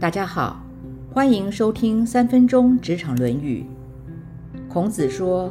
[0.00, 0.60] 大家好，
[1.12, 3.64] 欢迎收听三分钟职场论语。
[4.68, 5.50] 孔子说，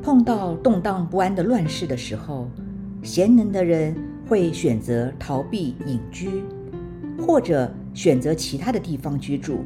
[0.00, 2.48] 碰到动荡不安的乱世的时候，
[3.02, 3.94] 贤能的人
[4.26, 6.44] 会选择逃避隐居，
[7.18, 9.64] 或者选择其他的地方居住，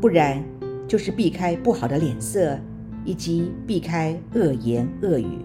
[0.00, 0.42] 不然
[0.86, 2.56] 就是避开不好的脸色，
[3.04, 5.38] 以及避开恶言恶语。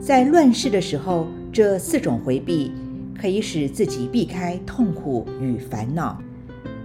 [0.00, 2.72] 在乱世的时候，这四种回避
[3.18, 6.20] 可以使自己避开痛苦与烦恼。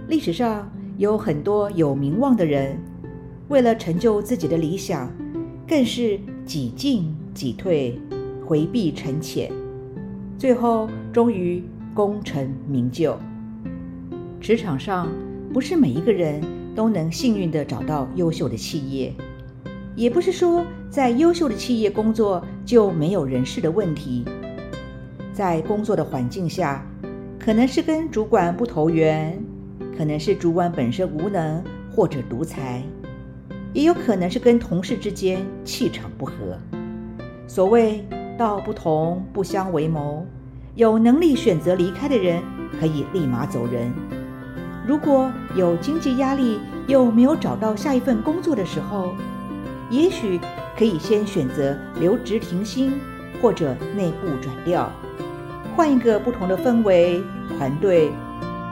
[0.08, 2.78] 历史上有很多有名望的人，
[3.48, 5.10] 为了成就自己的理想，
[5.66, 7.98] 更是几进几退，
[8.44, 9.50] 回避沉潜，
[10.36, 11.62] 最后终于
[11.94, 13.16] 功成名就。
[14.40, 15.08] 职场上
[15.52, 16.42] 不是每一个人
[16.74, 19.14] 都能幸运地找到优秀的企业，
[19.94, 24.24] 也不是说在优秀的企业工作就没有人事的问题。
[25.32, 26.84] 在工作的环境下，
[27.38, 29.42] 可能是跟主管不投缘。
[29.96, 31.62] 可能是主管本身无能
[31.94, 32.82] 或者独裁，
[33.72, 36.32] 也有可能是跟同事之间气场不合。
[37.46, 38.04] 所谓
[38.38, 40.26] 道不同不相为谋，
[40.74, 42.42] 有能力选择离开的人
[42.80, 43.92] 可以立马走人。
[44.86, 49.14] 如果有经济压力又没有找到下一份工作的时候，
[49.90, 50.40] 也许
[50.76, 52.98] 可以先选择留职停薪
[53.40, 54.90] 或者内部转调，
[55.76, 57.22] 换一个不同的氛围
[57.58, 58.10] 团队，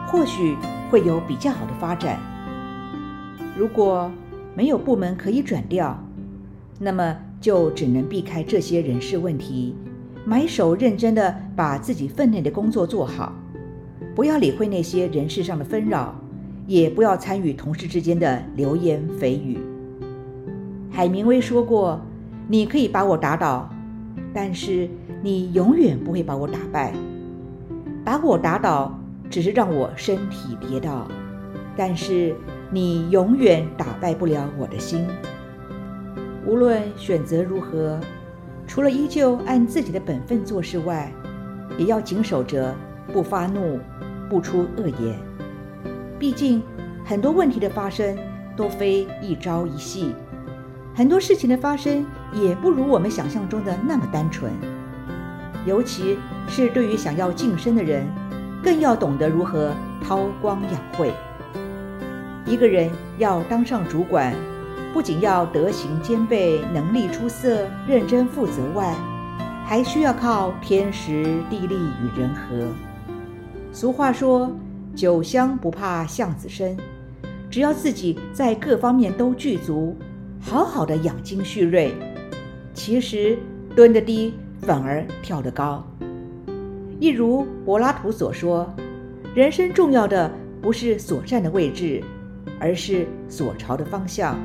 [0.06, 0.56] 或许。
[0.90, 2.18] 会有比较好的发展。
[3.56, 4.10] 如果
[4.54, 5.96] 没有部门可以转调，
[6.78, 9.74] 那么就只能避开这些人事问题，
[10.24, 13.32] 埋首认真的把自己分内的工作做好，
[14.14, 16.14] 不要理会那些人事上的纷扰，
[16.66, 19.58] 也不要参与同事之间的流言蜚语。
[20.90, 22.00] 海明威说过
[22.48, 23.70] ：“你可以把我打倒，
[24.34, 24.88] 但是
[25.22, 26.92] 你永远不会把我打败。
[28.04, 28.96] 把我打倒。”
[29.30, 31.06] 只是让我身体跌倒，
[31.76, 32.34] 但是
[32.68, 35.06] 你永远打败不了我的心。
[36.44, 38.00] 无论选择如何，
[38.66, 41.12] 除了依旧按自己的本分做事外，
[41.78, 42.74] 也要谨守着
[43.12, 43.78] 不发怒、
[44.28, 45.16] 不出恶言。
[46.18, 46.60] 毕竟
[47.04, 48.18] 很多问题的发生
[48.56, 50.12] 都非一朝一夕，
[50.92, 54.52] 很多事情的发生也不如我们想象中的那么单纯。
[55.64, 58.04] 尤其是对于想要晋升的人。
[58.62, 59.72] 更要懂得如何
[60.02, 61.12] 韬光养晦。
[62.46, 64.34] 一个人要当上主管，
[64.92, 68.94] 不仅要德行兼备、能力出色、认真负责外，
[69.64, 72.66] 还需要靠天时地利与人和。
[73.72, 74.50] 俗话说
[74.96, 76.76] ：“酒香不怕巷子深。”
[77.48, 79.96] 只要自己在各方面都具足，
[80.40, 81.92] 好好的养精蓄锐，
[82.74, 83.36] 其实
[83.74, 85.84] 蹲得低反而跳得高。
[87.00, 88.70] 一如柏拉图所说，
[89.34, 90.30] 人生重要的
[90.60, 92.04] 不是所站的位置，
[92.60, 94.38] 而是所朝的方向。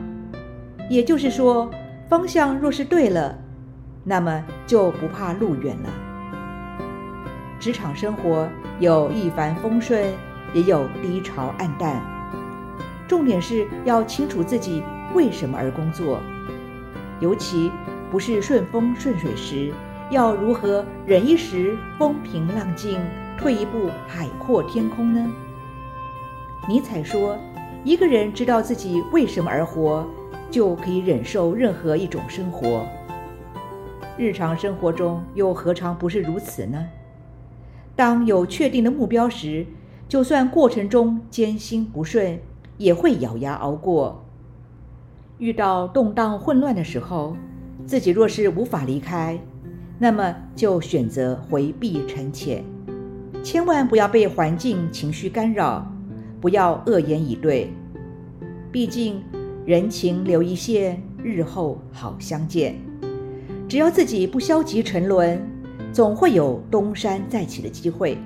[0.89, 1.69] 也就是说，
[2.07, 3.38] 方向若是对了，
[4.05, 5.89] 那么就不怕路远了。
[7.59, 8.47] 职场生活
[8.79, 10.13] 有一帆风顺，
[10.53, 12.01] 也有低潮暗淡。
[13.05, 14.81] 重点是要清楚自己
[15.13, 16.21] 为什么而工作，
[17.19, 17.69] 尤其
[18.09, 19.73] 不是顺风顺水时。
[20.11, 22.99] 要如何忍一时风平浪静，
[23.38, 25.31] 退一步海阔天空呢？
[26.69, 27.35] 尼采说
[27.83, 30.05] ：“一个人知道自己为什么而活，
[30.51, 32.85] 就可以忍受任何一种生活。”
[34.17, 36.85] 日常生活中又何尝不是如此呢？
[37.95, 39.65] 当有确定的目标时，
[40.07, 42.39] 就算过程中艰辛不顺，
[42.77, 44.23] 也会咬牙熬过。
[45.39, 47.35] 遇到动荡混乱的时候，
[47.85, 49.39] 自己若是无法离开，
[49.97, 52.63] 那么就选择回避沉潜，
[53.41, 55.89] 千万不要被环境情绪干扰，
[56.41, 57.72] 不要恶言以对。
[58.72, 59.23] 毕竟
[59.66, 62.75] 人情留一线，日后好相见。
[63.69, 65.41] 只要自己不消极沉沦，
[65.94, 68.17] 总会有东山再起的机会。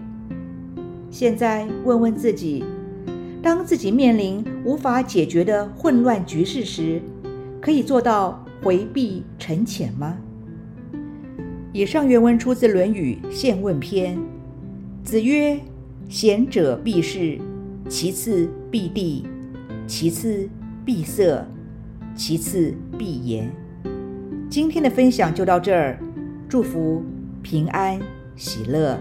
[1.12, 2.64] 现在问问自己：
[3.44, 7.00] 当自己面临无法解决的混乱局势时，
[7.62, 10.18] 可以做到回避沉潜吗？
[11.72, 14.18] 以上原文出自《论语·宪问篇》。
[15.04, 15.60] 子曰
[16.10, 17.38] ：“贤者必士，
[17.88, 19.28] 其次必地，
[19.86, 20.50] 其次
[20.84, 21.46] 必色，
[22.16, 23.48] 其次必言。”
[24.50, 26.00] 今天的分享就到这儿，
[26.48, 27.04] 祝福
[27.44, 28.00] 平安
[28.36, 29.00] 喜乐。